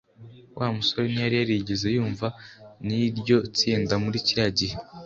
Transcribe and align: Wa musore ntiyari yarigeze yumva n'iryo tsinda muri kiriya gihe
Wa 0.57 0.67
musore 0.77 1.05
ntiyari 1.11 1.35
yarigeze 1.39 1.85
yumva 1.95 2.27
n'iryo 2.85 3.37
tsinda 3.55 3.93
muri 4.03 4.17
kiriya 4.25 4.51
gihe 4.59 4.75